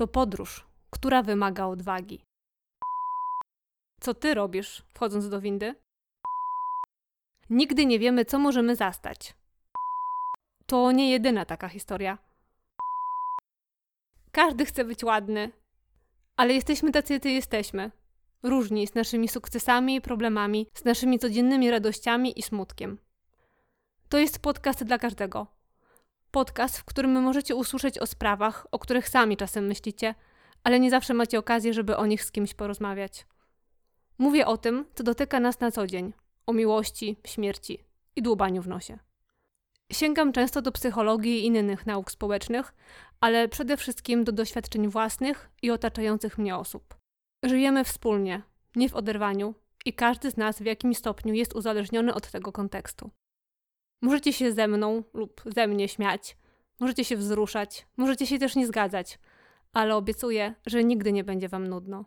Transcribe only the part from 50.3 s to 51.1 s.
z nas w jakimś